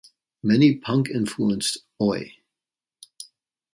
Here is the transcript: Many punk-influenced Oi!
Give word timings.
Many 0.41 0.77
punk-influenced 0.79 1.77
Oi! 2.01 2.35